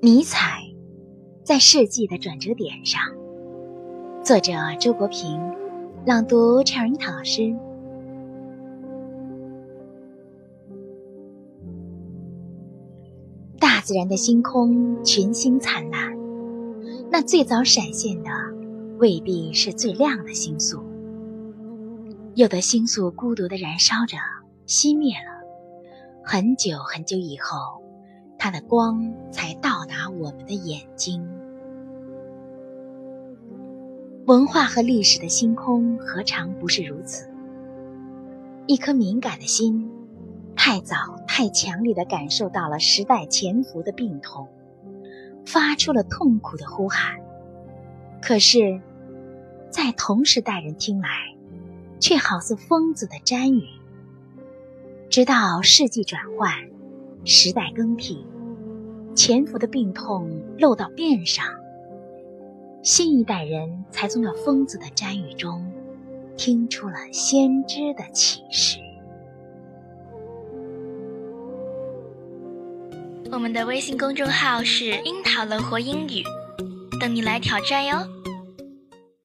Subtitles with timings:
[0.00, 0.62] 尼采，
[1.42, 3.02] 在世纪的转折点上。
[4.22, 5.40] 作者：周国平，
[6.06, 7.52] 朗读：陈瑞涛老师。
[13.58, 16.16] 大自然的星空群星灿烂，
[17.10, 18.30] 那最早闪现的
[18.98, 20.80] 未必是最亮的星宿。
[22.36, 24.16] 有的星宿孤独的燃烧着，
[24.64, 25.42] 熄灭了，
[26.22, 27.82] 很久很久以后，
[28.38, 31.26] 它的光才到达我们的眼睛。
[34.26, 37.28] 文化和历史的星空何尝不是如此？
[38.66, 39.90] 一颗敏感的心，
[40.54, 40.96] 太早、
[41.26, 44.46] 太强烈的感受到了时代潜伏的病痛，
[45.46, 47.18] 发出了痛苦的呼喊。
[48.20, 48.80] 可是，
[49.70, 51.08] 在同时代人听来，
[51.98, 53.66] 却好似疯子的瞻语。
[55.08, 56.52] 直到世纪转换，
[57.30, 58.24] 时代更替，
[59.14, 61.44] 潜伏的病痛露到面上。
[62.82, 65.70] 新一代人才从那疯子的瞻语中，
[66.38, 68.78] 听出了先知的启示。
[73.30, 76.22] 我们的微信公众号是“樱桃乐活英语”，
[76.98, 77.98] 等你来挑战哟。